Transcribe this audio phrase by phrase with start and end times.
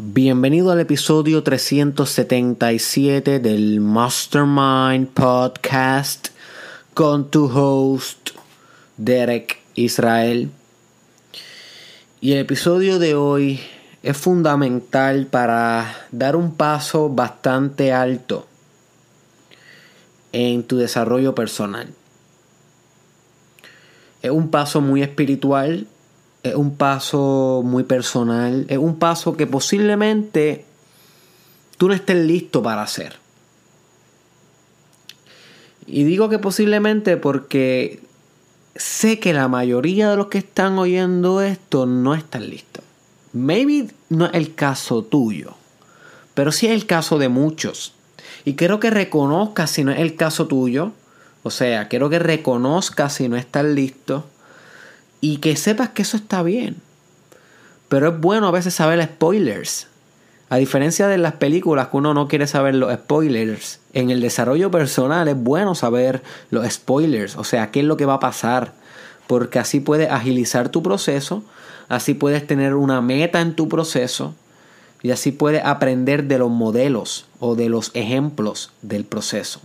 [0.00, 6.28] Bienvenido al episodio 377 del Mastermind Podcast
[6.94, 8.30] con tu host
[8.96, 10.52] Derek Israel.
[12.20, 13.58] Y el episodio de hoy
[14.04, 18.46] es fundamental para dar un paso bastante alto
[20.30, 21.92] en tu desarrollo personal.
[24.22, 25.88] Es un paso muy espiritual
[26.50, 30.64] es un paso muy personal, es un paso que posiblemente
[31.76, 33.16] tú no estés listo para hacer.
[35.86, 38.00] Y digo que posiblemente porque
[38.76, 42.84] sé que la mayoría de los que están oyendo esto no están listos.
[43.32, 45.54] Maybe no es el caso tuyo,
[46.34, 47.94] pero sí es el caso de muchos.
[48.44, 50.92] Y quiero que reconozcas si no es el caso tuyo.
[51.42, 54.26] O sea, quiero que reconozcas si no estás listo
[55.20, 56.76] y que sepas que eso está bien.
[57.88, 59.88] Pero es bueno a veces saber spoilers.
[60.50, 64.70] A diferencia de las películas que uno no quiere saber los spoilers, en el desarrollo
[64.70, 68.72] personal es bueno saber los spoilers, o sea, qué es lo que va a pasar,
[69.26, 71.44] porque así puedes agilizar tu proceso,
[71.90, 74.34] así puedes tener una meta en tu proceso
[75.02, 79.60] y así puedes aprender de los modelos o de los ejemplos del proceso.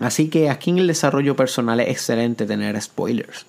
[0.00, 3.46] Así que aquí en el desarrollo personal es excelente tener spoilers.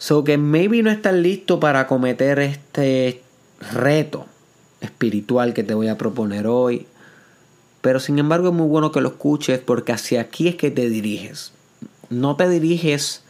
[0.00, 3.20] So que maybe no estás listo para cometer este
[3.70, 4.24] reto
[4.80, 6.86] espiritual que te voy a proponer hoy.
[7.82, 10.88] Pero sin embargo es muy bueno que lo escuches porque hacia aquí es que te
[10.88, 11.52] diriges.
[12.08, 13.24] No te diriges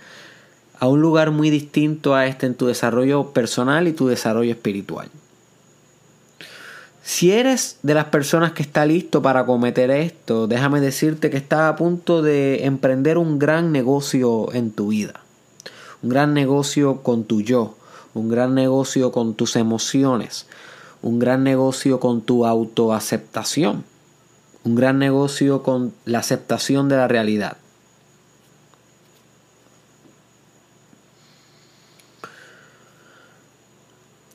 [0.79, 5.09] a un lugar muy distinto a este en tu desarrollo personal y tu desarrollo espiritual.
[7.03, 11.63] Si eres de las personas que está listo para cometer esto, déjame decirte que estás
[11.63, 15.21] a punto de emprender un gran negocio en tu vida
[16.03, 17.75] un gran negocio con tu yo,
[18.15, 20.47] un gran negocio con tus emociones,
[21.03, 23.85] un gran negocio con tu autoaceptación,
[24.65, 27.57] un gran negocio con la aceptación de la realidad.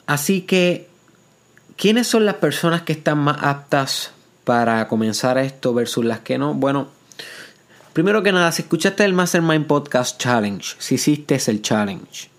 [0.07, 0.87] Así que,
[1.77, 4.11] ¿quiénes son las personas que están más aptas
[4.43, 6.53] para comenzar esto versus las que no?
[6.53, 6.89] Bueno,
[7.95, 12.29] Primero que nada, si escuchaste el Mastermind Podcast Challenge, si hiciste el challenge,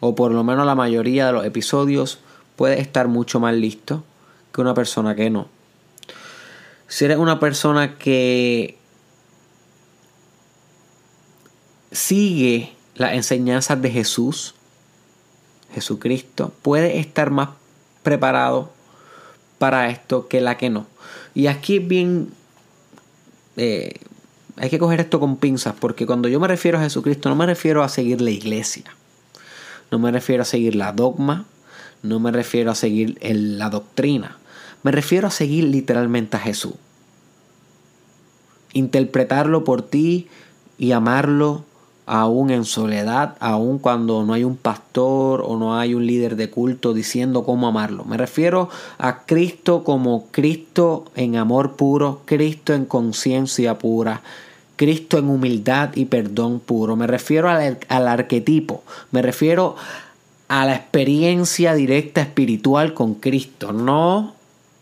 [0.00, 2.20] o por lo menos la mayoría de los episodios,
[2.56, 4.02] puedes estar mucho más listo
[4.50, 5.48] que una persona que no.
[6.88, 8.78] Si eres una persona que
[11.92, 14.54] sigue las enseñanzas de Jesús,
[15.74, 17.50] Jesucristo, puedes estar más
[18.02, 18.72] preparado
[19.58, 20.86] para esto que la que no.
[21.34, 22.32] Y aquí es bien
[23.58, 24.00] eh,
[24.56, 27.46] hay que coger esto con pinzas, porque cuando yo me refiero a Jesucristo, no me
[27.46, 28.84] refiero a seguir la iglesia,
[29.90, 31.46] no me refiero a seguir la dogma,
[32.02, 34.38] no me refiero a seguir la doctrina,
[34.82, 36.74] me refiero a seguir literalmente a Jesús.
[38.72, 40.28] Interpretarlo por ti
[40.78, 41.64] y amarlo
[42.06, 46.50] aún en soledad, aún cuando no hay un pastor o no hay un líder de
[46.50, 48.04] culto diciendo cómo amarlo.
[48.04, 54.22] Me refiero a Cristo como Cristo en amor puro, Cristo en conciencia pura,
[54.76, 56.96] Cristo en humildad y perdón puro.
[56.96, 59.76] Me refiero al, al, arquetipo, me refiero
[60.48, 64.34] a la experiencia directa espiritual con Cristo, no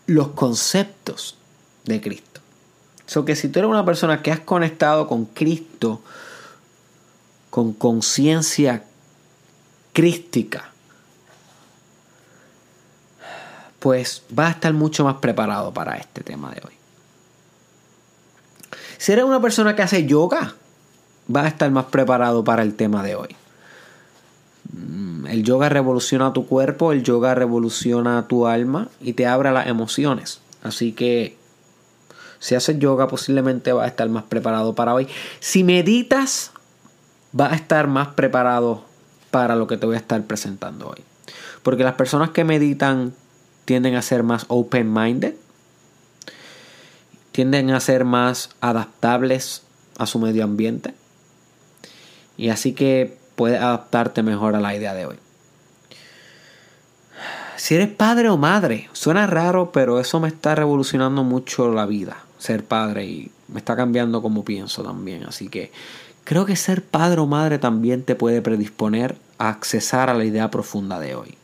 [0.07, 1.37] los conceptos
[1.85, 2.41] de Cristo.
[3.05, 6.01] So que si tú eres una persona que has conectado con Cristo,
[7.53, 8.83] con conciencia
[9.93, 10.71] crística,
[13.79, 16.73] pues va a estar mucho más preparado para este tema de hoy.
[18.97, 20.55] Si eres una persona que hace yoga,
[21.29, 23.35] va a estar más preparado para el tema de hoy.
[24.71, 29.67] Mm, el yoga revoluciona tu cuerpo, el yoga revoluciona tu alma y te abre las
[29.67, 30.39] emociones.
[30.63, 31.37] Así que
[32.39, 35.07] si haces yoga posiblemente va a estar más preparado para hoy.
[35.39, 36.52] Si meditas,
[37.39, 38.83] va a estar más preparado
[39.31, 41.03] para lo que te voy a estar presentando hoy.
[41.63, 43.13] Porque las personas que meditan
[43.65, 45.33] tienden a ser más open-minded,
[47.31, 49.63] tienden a ser más adaptables
[49.97, 50.93] a su medio ambiente.
[52.37, 55.15] Y así que puedes adaptarte mejor a la idea de hoy.
[57.55, 62.17] Si eres padre o madre, suena raro, pero eso me está revolucionando mucho la vida,
[62.37, 65.23] ser padre, y me está cambiando como pienso también.
[65.23, 65.71] Así que
[66.23, 70.49] Creo que ser padre o madre también te puede predisponer a accesar a la idea
[70.49, 71.37] profunda de hoy.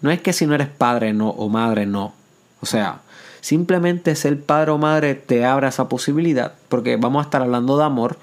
[0.00, 2.14] No es que si no eres padre no o madre no.
[2.62, 3.00] O sea,
[3.40, 7.84] simplemente ser padre o madre te abre esa posibilidad porque vamos a estar hablando de
[7.84, 8.18] amor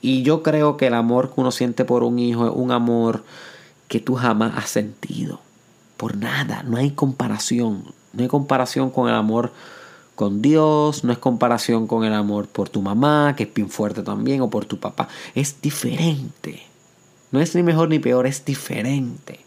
[0.00, 3.22] y yo creo que el amor que uno siente por un hijo es un amor
[3.88, 5.40] que tú jamás has sentido.
[5.98, 7.84] Por nada, no hay comparación.
[8.14, 9.52] No hay comparación con el amor
[10.20, 14.02] con Dios, no es comparación con el amor por tu mamá, que es bien fuerte
[14.02, 15.08] también, o por tu papá.
[15.34, 16.62] Es diferente.
[17.32, 19.40] No es ni mejor ni peor, es diferente.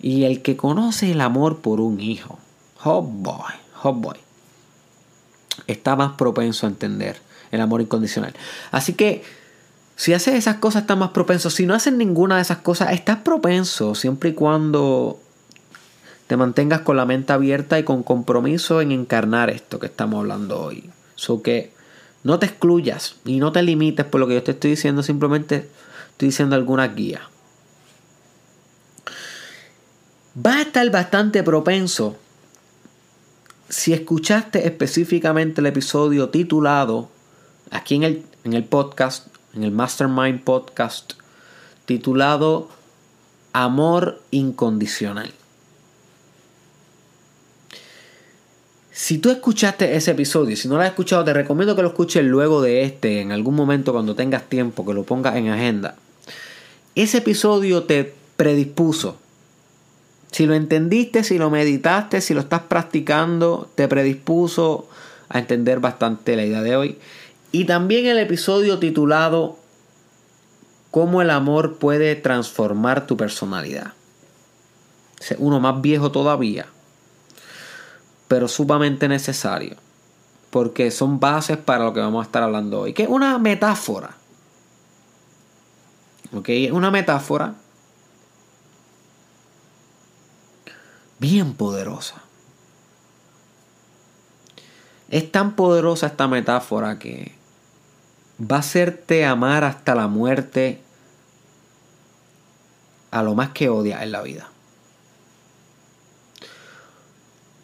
[0.00, 2.38] Y el que conoce el amor por un hijo,
[2.84, 4.18] oh boy, oh boy,
[5.66, 7.20] está más propenso a entender
[7.50, 8.34] el amor incondicional.
[8.70, 9.24] Así que
[9.96, 11.50] si haces esas cosas, estás más propenso.
[11.50, 15.18] Si no haces ninguna de esas cosas, estás propenso siempre y cuando
[16.32, 20.62] te mantengas con la mente abierta y con compromiso en encarnar esto que estamos hablando
[20.62, 20.88] hoy.
[21.14, 21.74] So que
[22.24, 25.68] no te excluyas y no te limites por lo que yo te estoy diciendo, simplemente
[26.12, 27.20] estoy diciendo alguna guía.
[30.34, 32.16] Va a estar bastante propenso
[33.68, 37.10] si escuchaste específicamente el episodio titulado
[37.70, 41.12] aquí en el, en el podcast, en el Mastermind Podcast,
[41.84, 42.70] titulado
[43.52, 45.34] Amor Incondicional.
[48.94, 52.22] Si tú escuchaste ese episodio, si no lo has escuchado, te recomiendo que lo escuches
[52.24, 55.96] luego de este, en algún momento cuando tengas tiempo, que lo pongas en agenda.
[56.94, 59.16] Ese episodio te predispuso.
[60.30, 64.88] Si lo entendiste, si lo meditaste, si lo estás practicando, te predispuso
[65.30, 66.98] a entender bastante la idea de hoy.
[67.50, 69.56] Y también el episodio titulado
[70.90, 73.94] Cómo el amor puede transformar tu personalidad.
[75.38, 76.66] Uno más viejo todavía
[78.32, 79.76] pero sumamente necesario,
[80.48, 84.14] porque son bases para lo que vamos a estar hablando hoy, que es una metáfora.
[86.34, 86.48] ¿Ok?
[86.48, 87.56] Es una metáfora
[91.18, 92.22] bien poderosa.
[95.10, 97.34] Es tan poderosa esta metáfora que
[98.40, 100.80] va a hacerte amar hasta la muerte
[103.10, 104.51] a lo más que odia en la vida.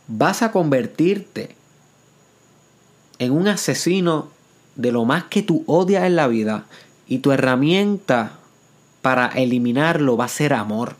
[0.09, 1.55] Vas a convertirte
[3.19, 4.31] en un asesino
[4.75, 6.65] de lo más que tú odias en la vida
[7.07, 8.39] y tu herramienta
[9.03, 10.97] para eliminarlo va a ser amor.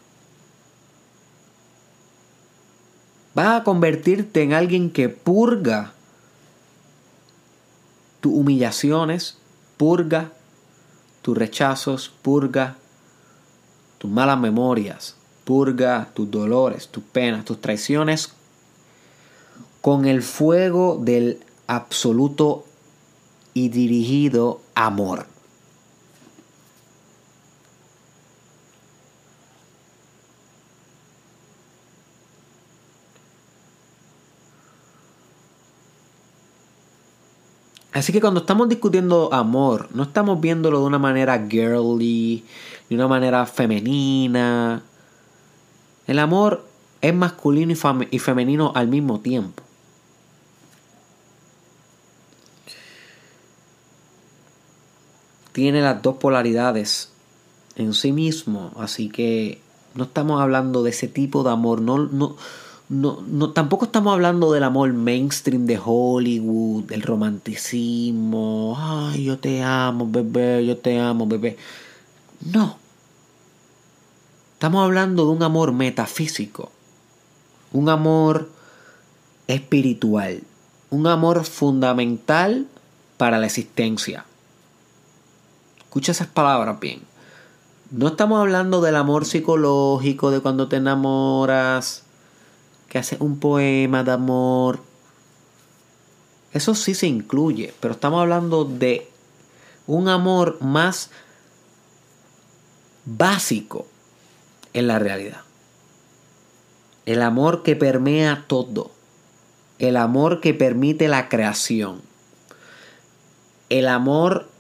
[3.35, 5.93] Vas a convertirte en alguien que purga
[8.21, 9.39] tus humillaciones,
[9.77, 10.33] purga
[11.23, 12.77] tus rechazos, purga
[13.99, 15.15] tus malas memorias,
[15.45, 18.33] purga tus dolores, tus penas, tus traiciones
[19.81, 22.65] con el fuego del absoluto
[23.55, 25.27] y dirigido amor.
[37.99, 42.45] Así que cuando estamos discutiendo amor, no estamos viéndolo de una manera girly,
[42.89, 44.83] de una manera femenina.
[46.07, 46.65] El amor
[47.01, 47.75] es masculino
[48.11, 49.65] y, femenino al mismo tiempo.
[55.59, 57.09] Tiene las dos polaridades
[57.75, 59.61] en sí mismo, así que
[59.97, 62.37] no estamos hablando de ese tipo de amor, no, no,
[62.89, 70.07] no, tampoco estamos hablando del amor mainstream de Hollywood, del romanticismo, ay, yo te amo,
[70.09, 71.57] bebé, yo te amo, bebé.
[72.53, 72.77] No.
[74.53, 76.71] Estamos hablando de un amor metafísico,
[77.73, 78.49] un amor
[79.49, 80.41] espiritual,
[80.91, 82.69] un amor fundamental
[83.17, 84.25] para la existencia.
[85.89, 87.01] Escucha esas palabras bien.
[87.91, 92.03] No estamos hablando del amor psicológico, de cuando te enamoras,
[92.91, 94.81] que haces un poema de amor.
[96.53, 99.09] Eso sí se incluye, pero estamos hablando de
[99.87, 101.09] un amor más
[103.07, 103.87] básico
[104.75, 105.41] en la realidad.
[107.07, 108.91] El amor que permea todo.
[109.79, 112.03] El amor que permite la creación.
[113.71, 114.51] El amor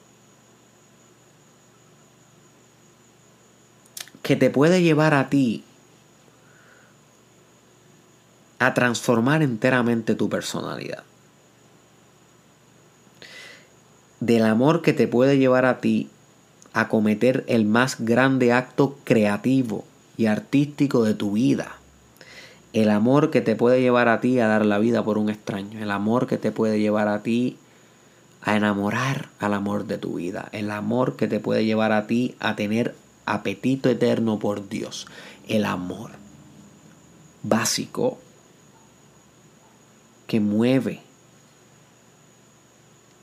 [4.29, 5.65] que te puede llevar a ti
[8.59, 11.03] a transformar enteramente tu personalidad.
[14.21, 16.11] Del amor que te puede llevar a ti
[16.75, 19.87] a cometer el más grande acto creativo
[20.19, 21.77] y artístico de tu vida.
[22.75, 25.83] El amor que te puede llevar a ti a dar la vida por un extraño.
[25.83, 27.57] El amor que te puede llevar a ti
[28.43, 30.51] a enamorar al amor de tu vida.
[30.53, 32.95] El amor que te puede llevar a ti a tener
[33.33, 35.07] apetito eterno por Dios,
[35.47, 36.13] el amor
[37.43, 38.19] básico
[40.27, 41.03] que mueve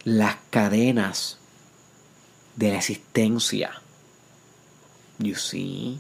[0.04, 1.38] las cadenas
[2.56, 3.82] de la existencia.
[5.20, 6.00] You see?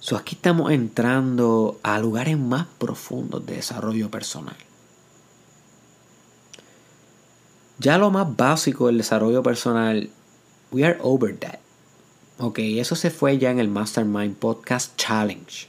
[0.00, 4.56] So aquí estamos entrando a lugares más profundos de desarrollo personal.
[7.78, 10.08] Ya lo más básico del desarrollo personal,
[10.70, 11.58] we are over that.
[12.38, 15.68] Ok, eso se fue ya en el Mastermind Podcast Challenge.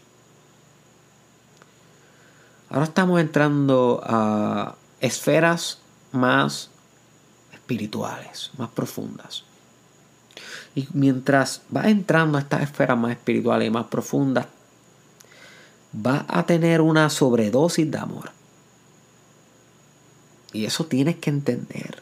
[2.70, 5.80] Ahora estamos entrando a esferas
[6.12, 6.70] más
[7.54, 9.44] espirituales, más profundas.
[10.76, 14.48] Y mientras va entrando a estas esferas más espirituales y más profundas,
[15.96, 18.32] va a tener una sobredosis de amor.
[20.56, 22.02] Y eso tienes que entender.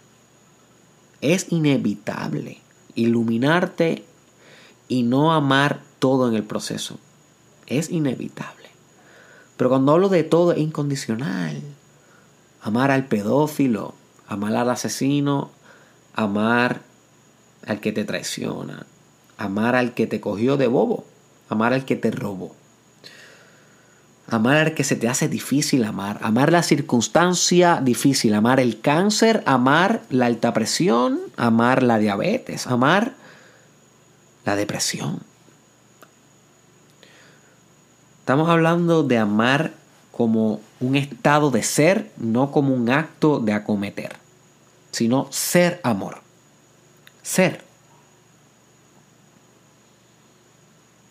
[1.21, 2.61] Es inevitable
[2.93, 4.05] iluminarte
[4.87, 6.99] y no amar todo en el proceso.
[7.65, 8.69] Es inevitable.
[9.57, 11.63] Pero cuando hablo de todo es incondicional.
[12.61, 13.95] Amar al pedófilo,
[14.27, 15.49] amar al asesino,
[16.13, 16.83] amar
[17.65, 18.85] al que te traiciona,
[19.39, 21.05] amar al que te cogió de bobo,
[21.49, 22.55] amar al que te robó.
[24.33, 29.43] Amar al que se te hace difícil amar, amar la circunstancia difícil, amar el cáncer,
[29.45, 33.13] amar la alta presión, amar la diabetes, amar
[34.43, 35.19] la depresión.
[38.21, 39.73] Estamos hablando de amar
[40.11, 44.15] como un estado de ser, no como un acto de acometer,
[44.89, 46.21] sino ser amor.
[47.21, 47.63] Ser.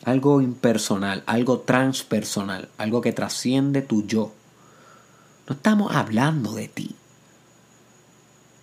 [0.04, 4.32] Algo impersonal, algo transpersonal, algo que trasciende tu yo.
[5.48, 6.96] No estamos hablando de ti.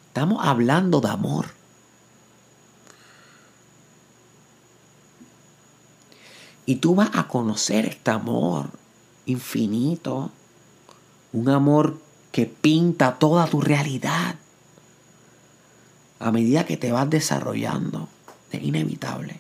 [0.08, 1.46] Estamos hablando de amor.
[6.66, 8.70] Y tú vas a conocer este amor
[9.26, 10.32] infinito.
[11.32, 12.00] Un amor
[12.32, 14.36] que pinta toda tu realidad.
[16.20, 18.10] A medida que te vas desarrollando.
[18.52, 19.40] Es inevitable.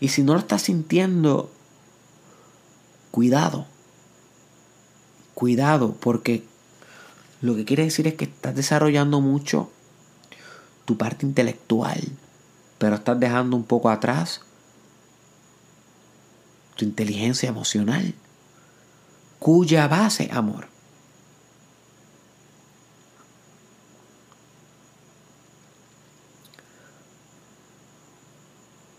[0.00, 1.50] Y si no lo estás sintiendo,
[3.10, 3.66] cuidado.
[5.34, 6.44] Cuidado, porque
[7.40, 9.70] lo que quiere decir es que estás desarrollando mucho
[10.84, 12.00] tu parte intelectual,
[12.78, 14.40] pero estás dejando un poco atrás
[16.76, 18.14] tu inteligencia emocional,
[19.38, 20.68] cuya base amor.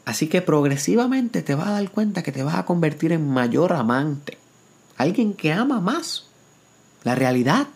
[0.10, 3.74] Así que progresivamente te vas a dar cuenta que te vas a convertir en mayor
[3.74, 4.40] amante,
[4.98, 6.26] alguien que ama más
[7.04, 7.68] la realidad.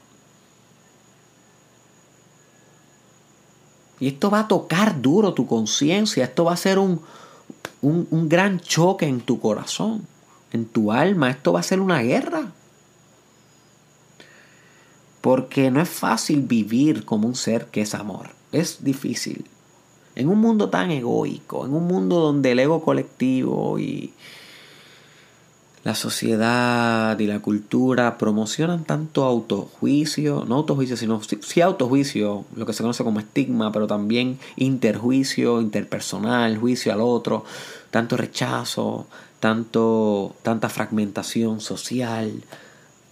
[3.99, 7.01] Y esto va a tocar duro tu conciencia, esto va a ser un,
[7.83, 10.07] un, gran choque en tu corazón,
[10.51, 11.29] en tu alma.
[11.29, 12.51] Esto va a ser una guerra.
[15.21, 18.31] Porque no es fácil vivir como un ser que es amor.
[18.51, 19.45] Es difícil.
[20.15, 24.13] En un mundo tan egoico, en un mundo donde el ego colectivo y
[25.83, 32.73] la sociedad y la cultura promocionan tanto autojuicio, no autojuicio, sino sí autojuicio, lo que
[32.73, 37.43] se conoce como estigma, pero también interjuicio, interpersonal, juicio al otro,
[37.91, 39.07] tanto rechazo,
[39.41, 42.31] tanto, tanta fragmentación social,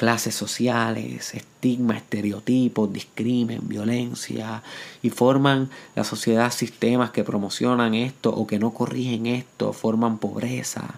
[0.02, 4.64] clases sociales, estigma, estereotipos, discrimen, violencia,
[5.04, 10.96] y forman la sociedad sistemas que promocionan esto o que no corrigen esto, forman pobreza,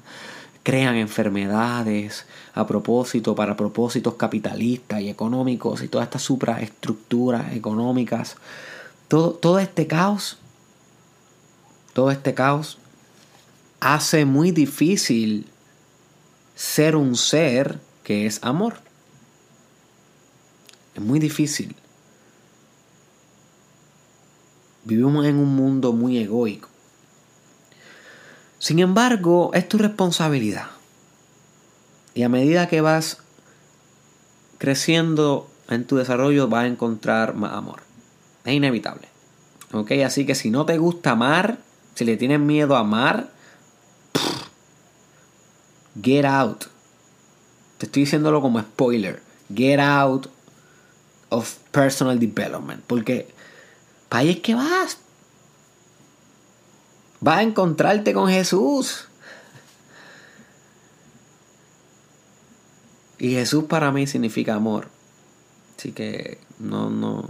[0.64, 8.38] crean enfermedades a propósito, para propósitos capitalistas y económicos y todas estas supraestructuras económicas.
[9.10, 10.38] Todo, todo este caos,
[11.92, 12.78] todo este caos
[13.82, 15.46] hace muy difícil
[16.56, 18.83] ser un ser que es amor.
[20.96, 21.76] Es muy difícil.
[24.86, 26.70] Vivimos en un mundo muy egoico.
[28.60, 30.68] Sin embargo, es tu responsabilidad.
[32.14, 33.18] Y a medida que vas
[34.58, 37.82] creciendo en tu desarrollo, vas a encontrar más amor.
[38.46, 39.08] Es inevitable.
[39.72, 39.92] ¿Ok?
[40.06, 41.58] Así que si no te gusta amar,
[41.96, 43.30] si le tienes miedo a amar,
[46.02, 46.66] get out.
[47.78, 49.22] Te estoy diciéndolo como spoiler.
[49.54, 50.28] Get out
[51.34, 52.84] of personal development.
[52.86, 53.28] Porque
[54.10, 54.98] para ahí es que vas.
[57.20, 59.08] Vas a encontrarte con Jesús.
[63.18, 64.90] Y Jesús para mí significa amor.
[65.78, 67.30] Así que no, no,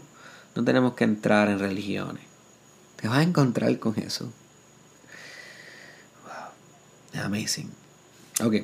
[0.55, 2.23] no tenemos que entrar en religiones.
[2.97, 4.29] Te vas a encontrar con Jesús.
[7.13, 7.23] Wow.
[7.23, 7.69] Amazing.
[8.43, 8.55] Ok.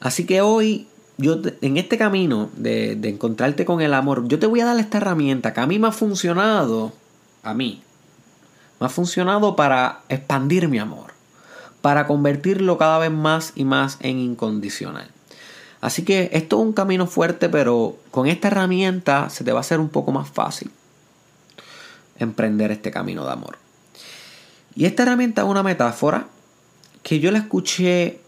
[0.00, 0.88] Así que hoy,
[1.20, 4.78] yo en este camino de, de encontrarte con el amor, yo te voy a dar
[4.78, 6.92] esta herramienta que a mí me ha funcionado.
[7.42, 7.82] A mí
[8.80, 11.12] me ha funcionado para expandir mi amor,
[11.82, 15.10] para convertirlo cada vez más y más en incondicional.
[15.80, 19.60] Así que esto es un camino fuerte, pero con esta herramienta se te va a
[19.60, 20.70] hacer un poco más fácil
[22.18, 23.58] emprender este camino de amor.
[24.74, 26.26] Y esta herramienta es una metáfora
[27.02, 28.20] que yo la escuché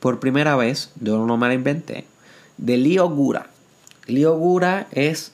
[0.00, 2.06] por primera vez, yo no me la inventé,
[2.62, 3.50] de Leo Gura.
[4.06, 5.32] Leo Gura es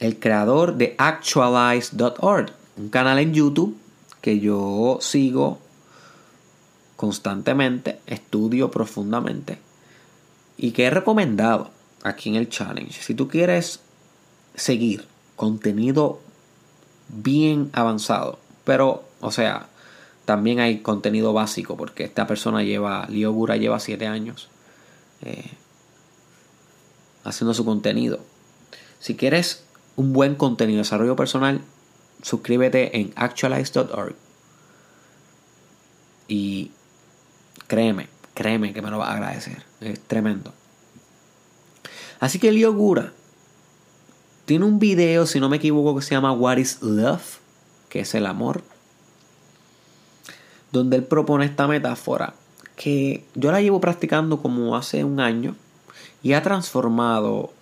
[0.00, 3.76] el creador de Actualize.org, un canal en YouTube
[4.20, 5.60] que yo sigo
[6.96, 9.58] constantemente, estudio profundamente
[10.56, 11.70] y que he recomendado
[12.02, 13.00] aquí en el challenge.
[13.00, 13.80] Si tú quieres
[14.56, 16.20] seguir contenido
[17.08, 19.68] bien avanzado, pero, o sea,
[20.24, 24.48] también hay contenido básico porque esta persona lleva, Leo Gura lleva 7 años
[25.22, 25.50] eh,
[27.24, 28.20] haciendo su contenido.
[29.00, 29.64] Si quieres
[29.96, 31.60] un buen contenido de desarrollo personal,
[32.22, 34.14] suscríbete en actualize.org.
[36.28, 36.70] Y
[37.66, 39.64] créeme, créeme que me lo va a agradecer.
[39.80, 40.52] Es tremendo.
[42.20, 43.12] Así que Leo Gura
[44.44, 47.38] tiene un video, si no me equivoco, que se llama What is Love,
[47.88, 48.62] que es el amor,
[50.72, 52.34] donde él propone esta metáfora
[52.76, 55.54] que yo la llevo practicando como hace un año
[56.24, 57.52] y ha transformado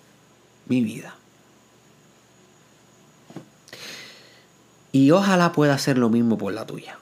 [0.67, 1.13] mi vida.
[4.93, 6.97] Y ojalá pueda hacer lo mismo por la tuya.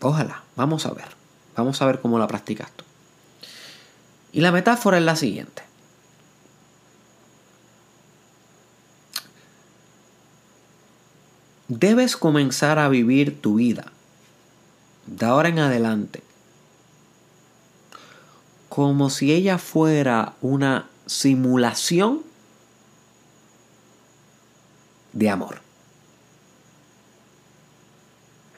[0.00, 0.42] Ojalá.
[0.54, 1.08] Vamos a ver.
[1.56, 2.84] Vamos a ver cómo la practicas tú.
[4.32, 5.62] Y la metáfora es la siguiente.
[11.68, 13.86] Debes comenzar a vivir tu vida
[15.06, 16.22] de ahora en adelante
[18.74, 22.22] como si ella fuera una simulación
[25.12, 25.60] de amor.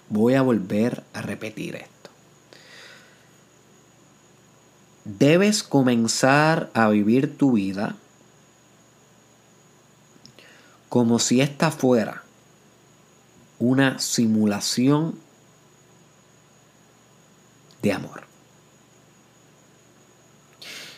[0.09, 2.11] Voy a volver a repetir esto.
[5.04, 7.97] Debes comenzar a vivir tu vida
[10.89, 12.23] como si esta fuera
[13.58, 15.19] una simulación
[17.82, 18.24] de amor.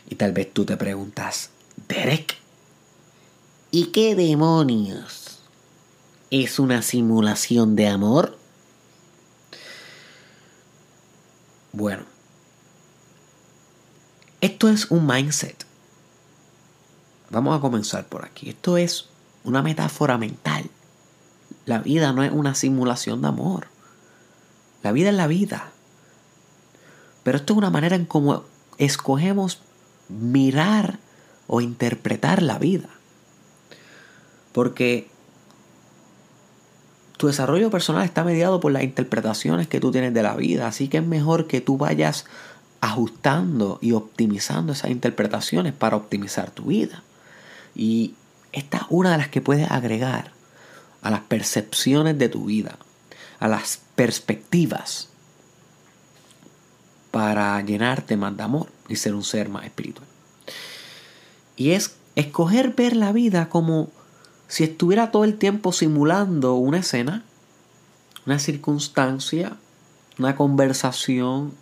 [0.09, 1.51] Y tal vez tú te preguntas,
[1.88, 2.37] Derek,
[3.71, 5.40] ¿y qué demonios?
[6.31, 8.38] ¿Es una simulación de amor?
[11.73, 12.05] Bueno,
[14.40, 15.66] esto es un mindset.
[17.31, 18.49] Vamos a comenzar por aquí.
[18.49, 19.09] Esto es
[19.45, 20.71] una metáfora mental.
[21.64, 23.66] La vida no es una simulación de amor.
[24.83, 25.71] La vida es la vida.
[27.25, 28.45] Pero esto es una manera en cómo
[28.79, 29.61] escogemos
[30.09, 30.99] mirar
[31.47, 32.88] o interpretar la vida.
[34.53, 35.09] Porque
[37.16, 40.88] tu desarrollo personal está mediado por las interpretaciones que tú tienes de la vida, así
[40.88, 42.27] que es mejor que tú vayas
[42.81, 47.03] ajustando y optimizando esas interpretaciones para optimizar tu vida.
[47.75, 48.14] Y
[48.53, 50.33] esta es una de las que puedes agregar
[51.03, 52.77] a las percepciones de tu vida,
[53.38, 55.09] a las perspectivas,
[57.11, 60.07] para llenarte más de amor y ser un ser más espiritual.
[61.57, 63.90] Y es escoger ver la vida como
[64.49, 67.25] si estuviera todo el tiempo simulando una escena,
[68.27, 69.57] una circunstancia,
[70.18, 71.53] una conversación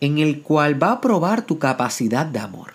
[0.00, 2.74] en el cual va a probar tu capacidad de amor.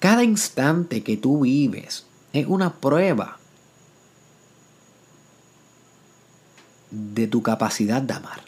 [0.00, 3.38] Cada instante que tú vives es una prueba
[7.14, 8.40] de tu capacidad de amar.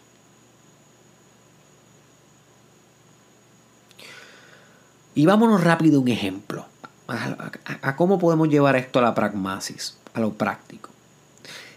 [5.14, 6.66] Y vámonos rápido un ejemplo.
[7.08, 10.90] A, cómo podemos llevar esto a la pragmasis, a lo práctico.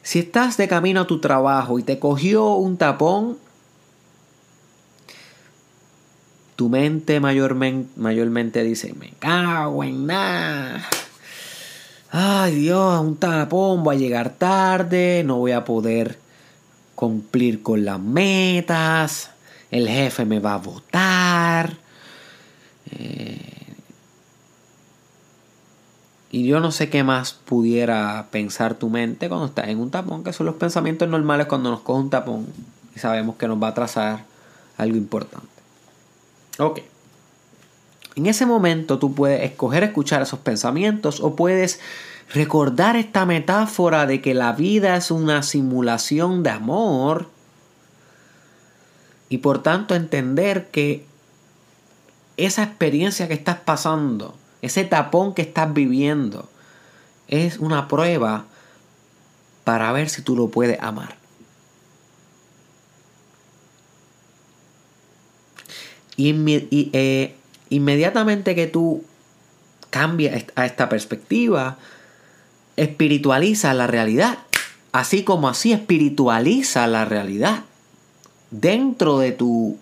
[0.02, 3.38] Si estás de camino a tu trabajo y te cogió un tapón,
[6.56, 10.84] tu mente mayormente, mayormente dice, me cago en nada.
[12.12, 16.19] Ay Dios, un tapón, voy a llegar tarde, no voy a poder
[17.00, 19.32] cumplir con las metas,
[19.72, 21.78] el jefe me va a votar.
[22.92, 23.38] Eh,
[26.30, 30.26] y yo no sé qué más pudiera pensar tu mente cuando estás en un tapón,
[30.26, 32.48] que son los pensamientos normales cuando nos coge un tapón
[32.94, 34.26] y sabemos que nos va a trazar
[34.76, 35.48] algo importante.
[36.58, 36.82] Ok.
[38.18, 41.80] En ese momento tú puedes escoger escuchar esos pensamientos o puedes
[42.34, 47.28] recordar esta metáfora de que la vida es una simulación de amor
[49.30, 51.06] y por tanto entender que
[52.38, 56.50] esa experiencia que estás pasando ese tapón que estás viviendo,
[57.28, 58.46] es una prueba
[59.64, 61.16] para ver si tú lo puedes amar.
[66.18, 66.36] Y,
[66.92, 67.36] eh,
[67.70, 69.06] inmediatamente que tú
[69.90, 71.78] cambias a esta perspectiva,
[72.84, 74.40] espiritualiza la realidad.
[74.92, 77.64] Así como así espiritualiza la realidad.
[78.52, 79.78] Dentro de tu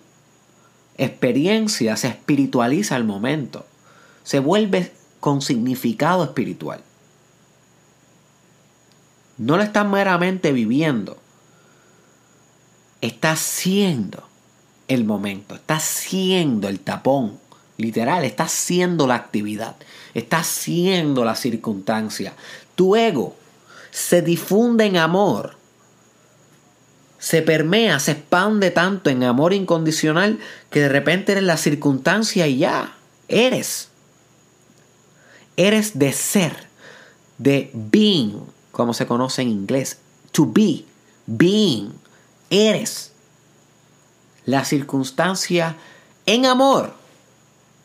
[0.96, 3.64] experiencia se espiritualiza el momento.
[4.24, 6.82] Se vuelve con significado espiritual.
[9.38, 11.16] No lo estás meramente viviendo.
[13.00, 14.24] Estás siendo
[14.88, 15.54] el momento.
[15.54, 17.38] Estás siendo el tapón.
[17.76, 19.76] Literal, estás siendo la actividad.
[20.12, 22.34] Estás siendo la circunstancia.
[22.78, 23.34] Tu ego
[23.90, 25.56] se difunde en amor.
[27.18, 30.38] Se permea, se expande tanto en amor incondicional
[30.70, 32.94] que de repente eres la circunstancia y ya,
[33.26, 33.88] eres.
[35.56, 36.68] Eres de ser,
[37.38, 39.98] de being, como se conoce en inglés.
[40.30, 40.84] To be,
[41.26, 41.90] being,
[42.48, 43.10] eres.
[44.44, 45.74] La circunstancia
[46.26, 46.94] en amor,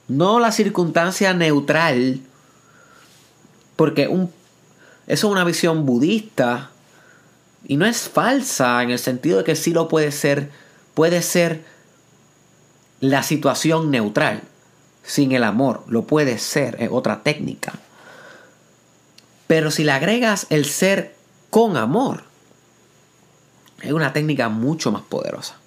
[0.07, 2.21] no la circunstancia neutral,
[3.75, 4.31] porque un
[5.07, 6.71] eso es una visión budista
[7.65, 10.51] y no es falsa en el sentido de que sí lo puede ser,
[10.93, 11.65] puede ser
[12.99, 14.43] la situación neutral,
[15.03, 17.73] sin el amor, lo puede ser, es otra técnica.
[19.47, 21.15] Pero si le agregas el ser
[21.49, 22.23] con amor,
[23.81, 25.57] es una técnica mucho más poderosa.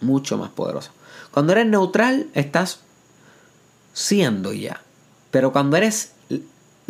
[0.00, 0.92] Mucho más poderosa.
[1.32, 2.80] Cuando eres neutral, estás
[3.92, 4.80] siendo ya.
[5.32, 6.12] Pero cuando eres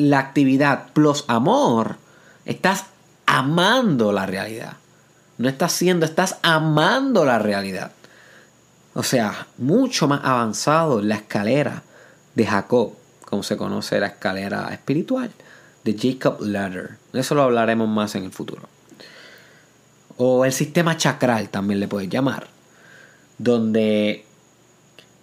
[0.01, 1.97] la actividad plus amor,
[2.45, 2.87] estás
[3.27, 4.75] amando la realidad.
[5.39, 7.93] No estás siendo, estás amando la realidad.
[8.95, 11.83] O sea, mucho más avanzado la escalera
[12.35, 12.93] de Jacob,
[13.25, 15.31] como se conoce la escalera espiritual,
[15.85, 16.99] de Jacob Ladder.
[17.13, 18.63] Eso lo hablaremos más en el futuro.
[20.17, 22.49] O el sistema chakral también le puedes llamar,
[23.39, 24.27] donde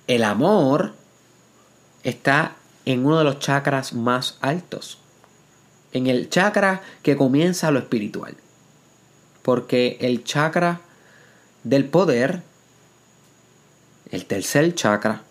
[0.07, 0.93] el amor
[2.03, 2.56] está
[2.87, 4.97] en uno de los chakras más altos.
[5.91, 8.37] En el chakra que comienza lo espiritual.
[9.41, 10.79] Porque el chakra
[11.63, 12.43] del poder,
[14.09, 15.23] el tercer chakra,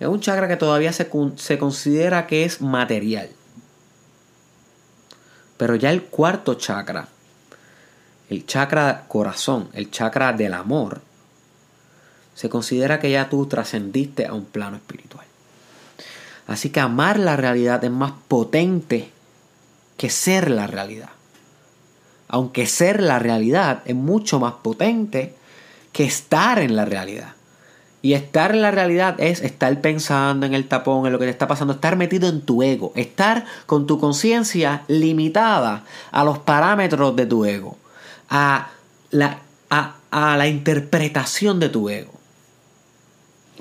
[0.00, 3.28] es un chakra que todavía se, se considera que es material.
[5.58, 7.08] Pero ya el cuarto chakra,
[8.30, 11.02] el chakra corazón, el chakra del amor,
[12.34, 15.26] se considera que ya tú trascendiste a un plano espiritual.
[16.52, 19.10] Así que amar la realidad es más potente
[19.96, 21.10] que ser la realidad.
[22.28, 25.34] Aunque ser la realidad es mucho más potente
[25.92, 27.34] que estar en la realidad.
[28.00, 31.30] Y estar en la realidad es estar pensando en el tapón, en lo que te
[31.30, 37.14] está pasando, estar metido en tu ego, estar con tu conciencia limitada a los parámetros
[37.14, 37.76] de tu ego,
[38.28, 38.70] a
[39.12, 39.38] la,
[39.70, 42.12] a, la interpretación de tu ego.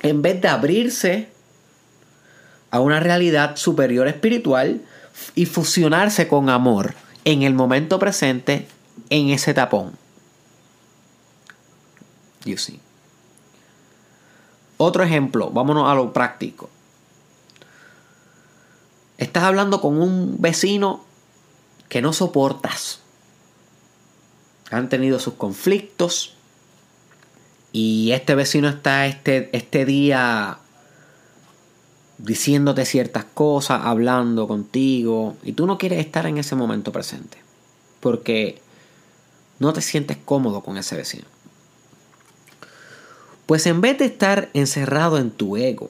[0.02, 1.30] En vez de abrirse
[2.72, 4.82] a una realidad superior espiritual
[5.36, 8.68] y fusionarse con amor en el momento presente
[9.10, 9.92] en ese tapón.
[12.46, 12.80] You see.
[14.78, 16.70] Otro ejemplo, vámonos a lo práctico.
[19.18, 21.06] Estás hablando con un vecino
[21.88, 23.00] que no soportas.
[24.72, 26.34] Han tenido sus conflictos.
[27.74, 30.61] Y este vecino está este, este día
[32.24, 37.38] diciéndote ciertas cosas, hablando contigo, y tú no quieres estar en ese momento presente,
[38.00, 38.62] porque
[39.60, 41.26] no te sientes cómodo con ese vecino.
[43.46, 45.90] Pues en vez de estar encerrado en tu ego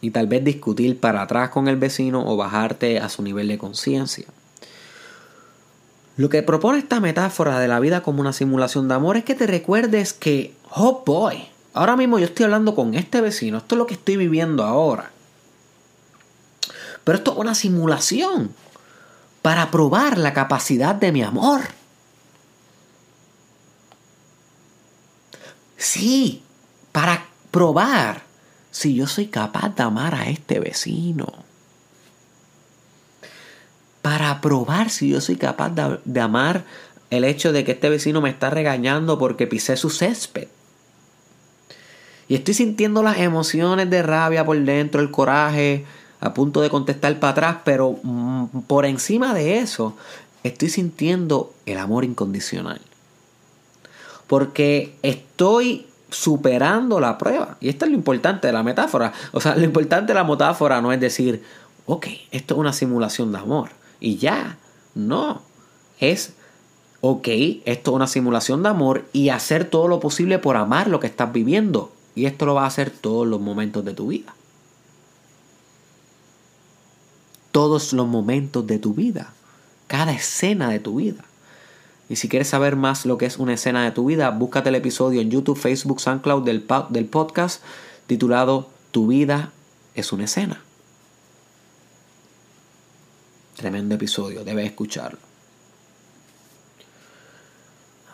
[0.00, 3.58] y tal vez discutir para atrás con el vecino o bajarte a su nivel de
[3.58, 4.26] conciencia,
[6.16, 9.34] lo que propone esta metáfora de la vida como una simulación de amor es que
[9.34, 13.78] te recuerdes que, oh boy, Ahora mismo yo estoy hablando con este vecino, esto es
[13.78, 15.10] lo que estoy viviendo ahora.
[17.04, 18.54] Pero esto es una simulación
[19.40, 21.62] para probar la capacidad de mi amor.
[25.76, 26.42] Sí,
[26.92, 28.22] para probar
[28.70, 31.26] si yo soy capaz de amar a este vecino.
[34.00, 36.64] Para probar si yo soy capaz de, de amar
[37.10, 40.48] el hecho de que este vecino me está regañando porque pisé su césped.
[42.32, 45.84] Y estoy sintiendo las emociones de rabia por dentro, el coraje,
[46.18, 49.98] a punto de contestar para atrás, pero mm, por encima de eso,
[50.42, 52.80] estoy sintiendo el amor incondicional.
[54.28, 57.58] Porque estoy superando la prueba.
[57.60, 59.12] Y esto es lo importante de la metáfora.
[59.32, 61.44] O sea, lo importante de la metáfora no es decir,
[61.84, 63.72] ok, esto es una simulación de amor.
[64.00, 64.56] Y ya,
[64.94, 65.42] no.
[66.00, 66.32] Es,
[67.02, 67.28] ok,
[67.66, 71.08] esto es una simulación de amor y hacer todo lo posible por amar lo que
[71.08, 71.92] estás viviendo.
[72.14, 74.34] Y esto lo vas a hacer todos los momentos de tu vida.
[77.50, 79.32] Todos los momentos de tu vida.
[79.86, 81.24] Cada escena de tu vida.
[82.08, 84.74] Y si quieres saber más lo que es una escena de tu vida, búscate el
[84.74, 87.62] episodio en YouTube, Facebook, SoundCloud del, del podcast
[88.06, 89.52] titulado Tu vida
[89.94, 90.62] es una escena.
[93.56, 95.18] Tremendo episodio, debes escucharlo.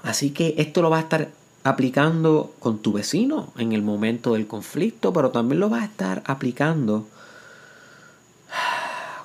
[0.02, 1.28] Así que esto lo vas a estar
[1.68, 6.22] aplicando con tu vecino en el momento del conflicto, pero también lo vas a estar
[6.26, 7.07] aplicando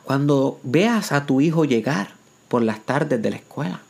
[0.04, 2.12] cuando veas a tu hijo llegar
[2.50, 3.82] por las tardes de la escuela.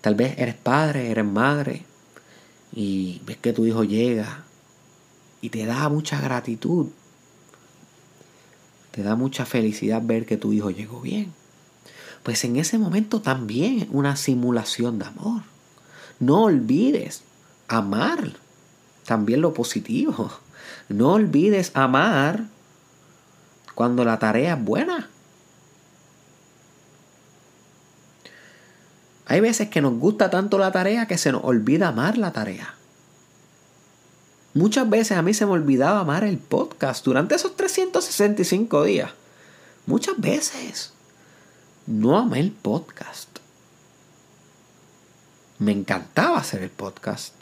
[0.00, 1.84] Tal vez eres padre, eres madre
[2.72, 4.44] y ves que tu hijo llega
[5.40, 6.86] y te da mucha gratitud.
[8.92, 11.32] Te da mucha felicidad ver que tu hijo llegó bien.
[12.22, 15.51] Pues en ese momento también una simulación de amor.
[16.22, 17.24] No olvides
[17.66, 18.34] amar
[19.04, 20.30] también lo positivo.
[20.88, 22.44] No olvides amar
[23.74, 25.08] cuando la tarea es buena.
[29.26, 32.74] Hay veces que nos gusta tanto la tarea que se nos olvida amar la tarea.
[34.54, 39.10] Muchas veces a mí se me olvidaba amar el podcast durante esos 365 días.
[39.86, 40.92] Muchas veces
[41.86, 43.41] no amé el podcast.
[45.62, 47.34] Me encantaba hacer el podcast,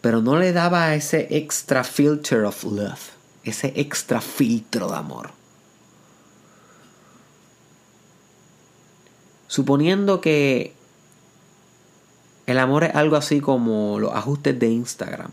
[0.00, 3.10] pero no le daba ese extra filter of love,
[3.42, 5.30] ese extra filtro de amor.
[9.48, 10.74] Suponiendo que
[12.46, 15.32] el amor es algo así como los ajustes de Instagram.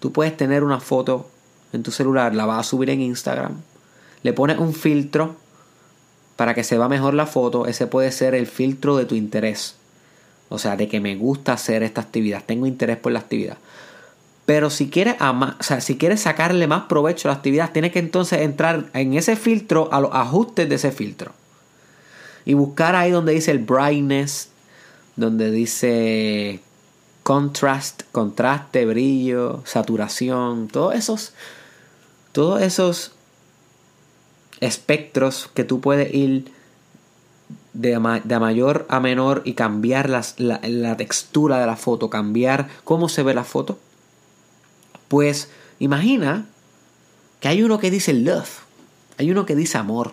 [0.00, 1.30] Tú puedes tener una foto
[1.72, 3.60] en tu celular, la vas a subir en Instagram,
[4.24, 5.36] le pones un filtro
[6.34, 9.76] para que se vea mejor la foto, ese puede ser el filtro de tu interés.
[10.48, 13.56] O sea, de que me gusta hacer esta actividad, tengo interés por la actividad.
[14.46, 17.98] Pero si quieres, o sea, si quieres sacarle más provecho a la actividad, tienes que
[17.98, 21.32] entonces entrar en ese filtro a los ajustes de ese filtro.
[22.44, 24.50] Y buscar ahí donde dice el brightness,
[25.16, 26.60] donde dice
[27.22, 31.32] contrast, contraste, brillo, saturación, todos esos,
[32.32, 33.12] todos esos
[34.60, 36.52] espectros que tú puedes ir
[37.74, 43.22] de, mayor a menor y cambiar la, la textura de la foto, cambiar cómo se
[43.22, 43.78] ve la foto.
[45.08, 46.46] Pues imagina
[47.40, 48.62] que hay uno que dice love,
[49.18, 50.12] hay uno que dice amor.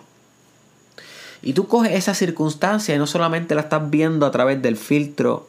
[1.40, 5.48] Y tú coges esa circunstancia y no solamente la estás viendo a través del filtro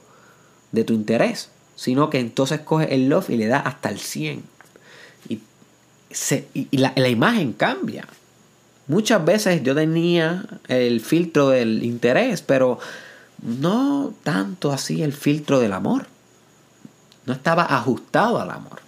[0.71, 4.43] de tu interés, sino que entonces coges el love y le das hasta el 100.
[5.29, 8.07] Y, la, la imagen cambia.
[8.93, 12.77] Muchas veces yo tenía el filtro del interés, pero
[13.41, 16.05] no tanto así el filtro del amor.
[17.25, 18.81] No estaba ajustado al amor.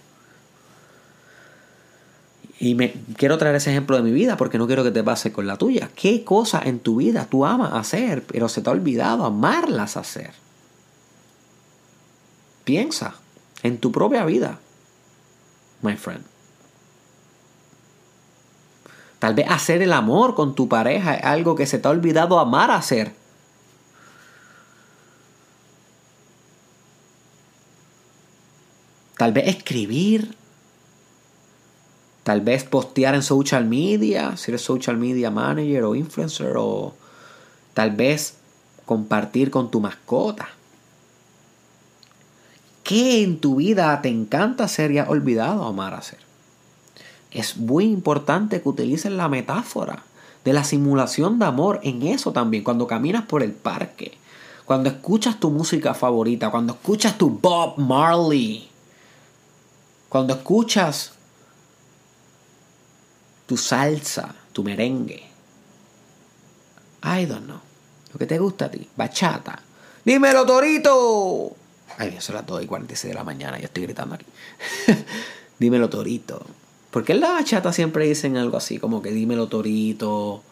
[2.60, 5.32] Y me quiero traer ese ejemplo de mi vida porque no quiero que te pase
[5.32, 5.90] con la tuya.
[5.96, 10.30] ¿Qué cosas en tu vida tú amas hacer, pero se te ha olvidado amarlas hacer?
[12.62, 13.16] Piensa
[13.64, 14.60] en tu propia vida,
[15.82, 16.35] my friend.
[19.18, 22.38] Tal vez hacer el amor con tu pareja es algo que se te ha olvidado
[22.38, 23.14] amar hacer.
[29.16, 30.36] Tal vez escribir
[32.26, 36.92] Tal vez postear en social media, si eres social media manager o influencer, o
[37.72, 38.34] tal vez
[38.84, 40.48] compartir con tu mascota.
[42.82, 46.25] ¿Qué en tu vida te encanta hacer y has olvidado amar hacer?
[47.36, 50.04] Es muy importante que utilices la metáfora
[50.42, 54.16] de la simulación de amor en eso también, cuando caminas por el parque,
[54.64, 58.70] cuando escuchas tu música favorita, cuando escuchas tu Bob Marley,
[60.08, 61.12] cuando escuchas
[63.44, 65.22] tu salsa, tu merengue.
[67.04, 67.60] I don't know.
[68.14, 68.88] Lo que te gusta a ti.
[68.96, 69.60] Bachata.
[70.06, 71.54] ¡Dímelo, Torito!
[71.98, 73.58] Ay, son las 2 y 46 de la mañana.
[73.58, 74.24] Yo estoy gritando aquí.
[75.58, 76.46] dímelo, Torito.
[76.96, 78.78] ¿Por qué en la bachata siempre dicen algo así?
[78.78, 80.42] Como que dímelo, Torito.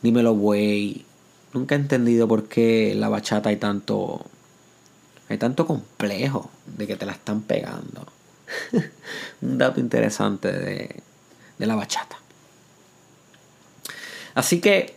[0.00, 1.04] Dímelo, güey.
[1.52, 4.24] Nunca he entendido por qué en la bachata hay tanto.
[5.28, 8.06] Hay tanto complejo de que te la están pegando.
[9.42, 11.02] Un dato interesante de,
[11.58, 12.16] de la bachata.
[14.34, 14.96] Así que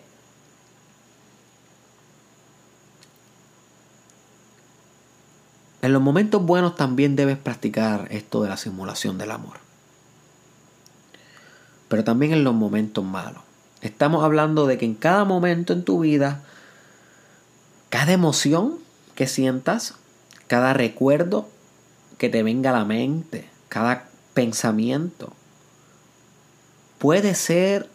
[5.81, 9.60] En los momentos buenos también debes practicar esto de la simulación del amor.
[11.91, 13.43] Pero también en los momentos malos.
[13.81, 16.41] Estamos hablando de que en cada momento en tu vida,
[17.89, 18.77] cada emoción
[19.13, 19.95] que sientas,
[20.47, 21.49] cada recuerdo
[22.17, 25.33] que te venga a la mente, cada pensamiento,
[26.97, 27.89] puede ser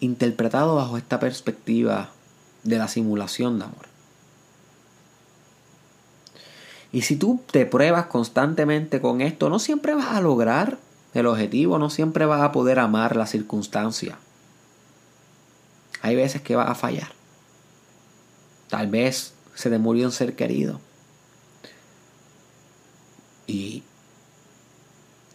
[0.00, 2.08] interpretado bajo esta perspectiva
[2.62, 3.86] de la simulación de amor.
[6.92, 10.85] Y si tú te pruebas constantemente con esto, no siempre vas a lograr
[11.16, 14.18] el objetivo, no siempre vas a poder amar la circunstancia.
[16.02, 17.12] Hay veces que vas a fallar.
[18.68, 20.80] Tal vez se te murió un ser querido.
[23.46, 23.82] Y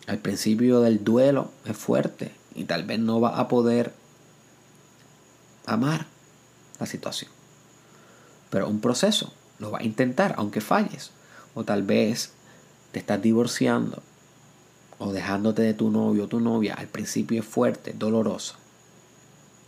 [0.08, 3.94] al principio del duelo es fuerte y tal vez no vas a poder
[5.66, 6.06] amar
[6.80, 7.32] la situación.
[8.50, 11.12] Pero un proceso, lo vas a intentar, aunque falles.
[11.56, 12.32] O tal vez
[12.92, 14.04] te estás divorciando
[15.04, 16.76] o dejándote de tu novio o tu novia.
[16.76, 18.54] Al principio es fuerte, doloroso.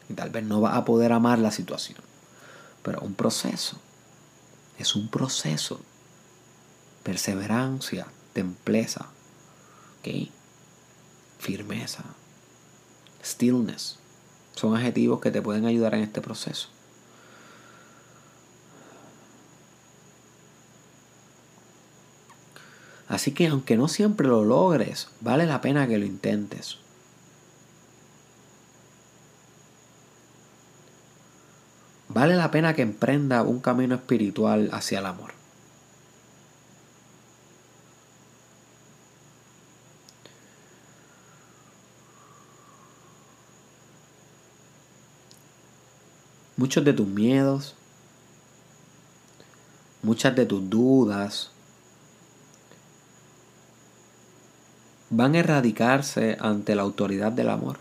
[0.07, 1.97] Y tal vez no vas a poder amar la situación.
[2.83, 3.77] Pero un proceso.
[4.77, 5.79] Es un proceso.
[7.01, 9.07] Perseverancia, templeza.
[11.39, 12.03] Firmeza.
[13.25, 13.97] Stillness.
[14.53, 16.69] Son adjetivos que te pueden ayudar en este proceso.
[23.07, 26.77] Así que aunque no siempre lo logres, vale la pena que lo intentes.
[32.09, 35.31] Vale la pena que emprenda un camino espiritual hacia el amor.
[46.55, 47.75] Muchos de tus miedos,
[50.03, 51.49] muchas de tus dudas,
[55.15, 57.77] van a erradicarse ante la autoridad del amor.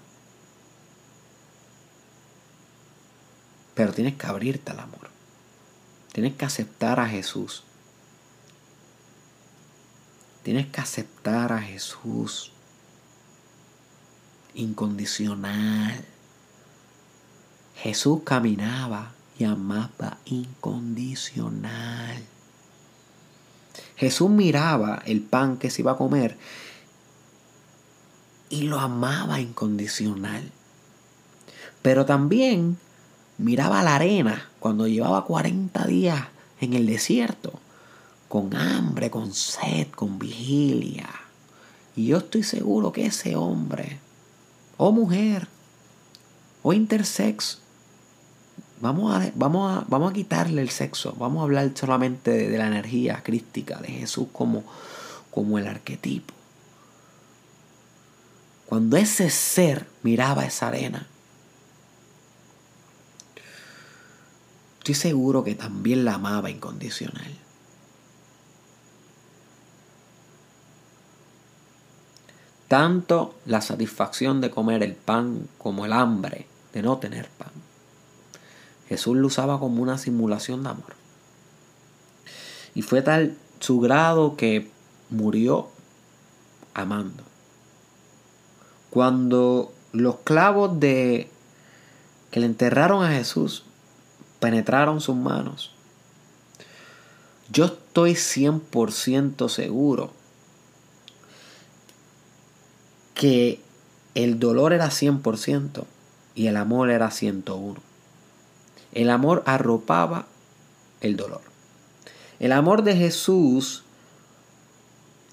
[3.75, 5.09] Pero tienes que abrirte al amor.
[6.13, 7.65] Tienes que aceptar a Jesús.
[10.43, 12.53] Tienes que aceptar a Jesús
[14.55, 16.05] incondicional.
[17.77, 22.23] Jesús caminaba y amaba incondicional.
[23.97, 26.37] Jesús miraba el pan que se iba a comer
[28.53, 30.53] y lo amaba incondicional.
[31.81, 32.77] Pero también
[33.39, 36.27] miraba la arena cuando llevaba 40 días
[36.61, 37.55] en el desierto,
[38.29, 41.09] con hambre, con sed, con vigilia.
[41.97, 43.99] Y yo estoy seguro que ese hombre,
[44.77, 45.49] o mujer,
[46.63, 47.59] o intersex,
[48.83, 52.67] vamos a, vamos a, vamos a quitarle el sexo, vamos a hablar solamente de, la
[52.67, 54.63] energía crística de Jesús como,
[55.31, 56.42] como el arquetipo.
[58.73, 61.07] Cuando ese ser miraba esa arena,
[64.79, 67.37] Estoy seguro que también la amaba incondicional.
[72.67, 77.53] Tanto la satisfacción de comer el pan como el hambre de no tener pan.
[78.89, 80.95] Jesús lo usaba como una simulación de amor.
[82.75, 84.71] Y fue tal su grado que
[85.11, 85.69] murió
[86.73, 87.32] amando.
[88.93, 91.31] Cuando los clavos de
[92.31, 93.65] que le enterraron a Jesús
[94.39, 95.71] penetraron sus manos.
[97.51, 100.11] Yo estoy 100% seguro
[103.15, 103.61] que
[104.15, 105.85] el dolor era 100%
[106.35, 107.81] y el amor era 101.
[108.93, 110.27] El amor arropaba
[111.01, 111.41] el dolor.
[112.41, 113.85] El amor de Jesús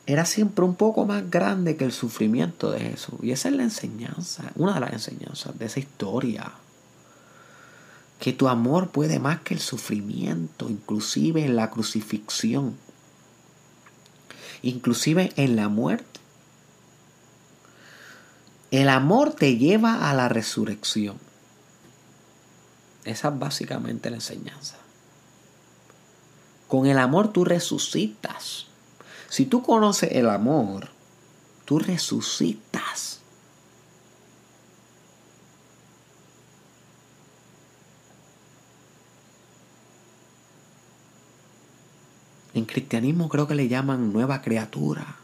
[0.09, 3.19] era siempre un poco más grande que el sufrimiento de Jesús.
[3.21, 6.51] Y esa es la enseñanza, una de las enseñanzas de esa historia
[8.19, 12.75] que tu amor puede más que el sufrimiento, inclusive en la crucifixión,
[14.63, 16.19] inclusive en la muerte.
[18.71, 21.19] El amor te lleva a la resurrección.
[23.05, 24.77] Esa es básicamente la enseñanza.
[26.67, 28.68] Con el amor tú resucitas.
[29.29, 30.89] Si tú conoces el amor,
[31.65, 33.19] tú resucitas.
[42.55, 45.15] En cristianismo creo que le llaman nueva criatura.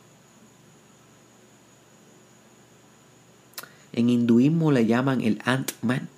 [3.91, 6.14] En hinduismo le llaman el Ant-Man.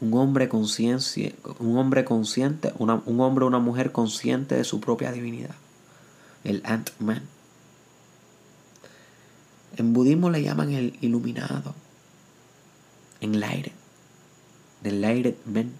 [0.00, 4.80] Un hombre consciente, un hombre consciente, una, un hombre o una mujer consciente de su
[4.80, 5.54] propia divinidad.
[6.44, 7.22] El Ant-Man.
[9.76, 11.74] En budismo le llaman el iluminado.
[13.20, 13.72] Enlightened.
[14.82, 15.72] The Enlightened Man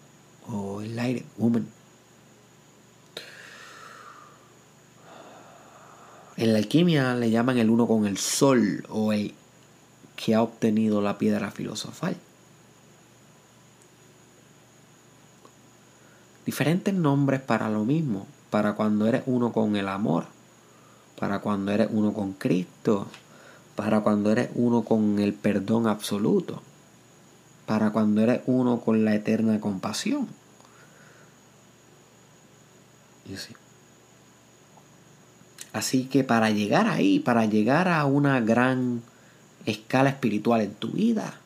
[0.47, 1.67] o Enlightened Woman.
[6.37, 9.35] En la alquimia le llaman el uno con el sol o el
[10.17, 12.17] que ha obtenido la piedra filosofal.
[16.51, 20.25] Diferentes nombres para lo mismo, para cuando eres uno con el amor,
[21.17, 23.07] para cuando eres uno con Cristo,
[23.77, 26.61] para cuando eres uno con el perdón absoluto,
[27.67, 30.27] para cuando eres uno con la eterna compasión.
[35.73, 39.03] Así que para llegar ahí, para llegar a una gran
[39.67, 41.40] escala espiritual en tu vida,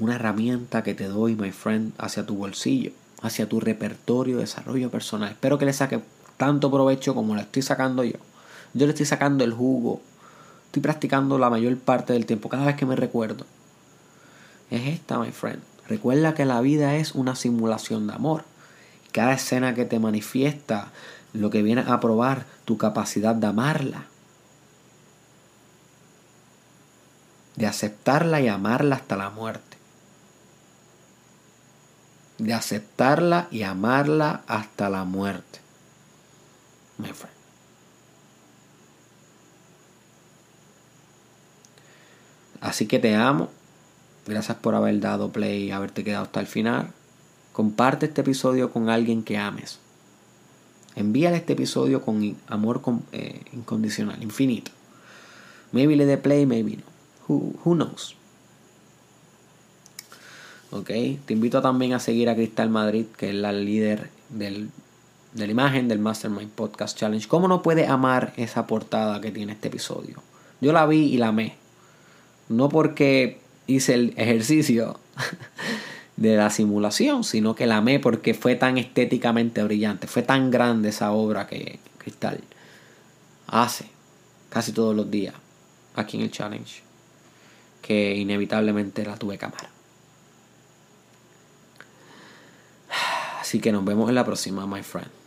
[0.00, 2.92] una herramienta que te doy, my friend, hacia tu bolsillo,
[3.22, 5.30] hacia tu repertorio de desarrollo personal.
[5.30, 6.00] Espero que le saque
[6.36, 8.16] tanto provecho como le estoy sacando yo.
[8.72, 10.00] Yo le estoy sacando el jugo.
[10.66, 13.44] Estoy practicando la mayor parte del tiempo, cada vez que me recuerdo.
[14.70, 15.60] Es esta, my friend.
[15.88, 18.44] Recuerda que la vida es una simulación de amor.
[19.12, 20.92] Cada escena que te manifiesta
[21.32, 24.06] lo que viene a probar tu capacidad de amarla.
[27.56, 29.69] De aceptarla y amarla hasta la muerte.
[32.40, 35.60] De aceptarla y amarla hasta la muerte.
[36.98, 37.34] My friend.
[42.60, 43.50] Así que te amo.
[44.26, 46.92] Gracias por haber dado play y haberte quedado hasta el final.
[47.52, 49.78] Comparte este episodio con alguien que ames.
[50.94, 52.80] Envíale este episodio con amor
[53.12, 54.70] eh, incondicional, infinito.
[55.72, 56.90] Maybe le dé play, maybe no.
[57.28, 58.16] Who, knows?
[60.72, 64.70] Ok, te invito también a seguir a Cristal Madrid, que es la líder del,
[65.34, 67.26] de la imagen del Mastermind Podcast Challenge.
[67.26, 70.22] ¿Cómo no puede amar esa portada que tiene este episodio?
[70.60, 71.56] Yo la vi y la amé.
[72.48, 75.00] No porque hice el ejercicio
[76.16, 80.90] de la simulación, sino que la amé porque fue tan estéticamente brillante, fue tan grande
[80.90, 82.40] esa obra que Cristal
[83.48, 83.86] hace
[84.50, 85.34] casi todos los días
[85.96, 86.82] aquí en el challenge,
[87.82, 89.69] que inevitablemente la tuve que amar.
[93.50, 95.19] Así que nos vemos en la próxima, my friend.